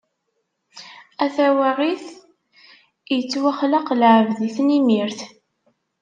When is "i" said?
4.47-4.49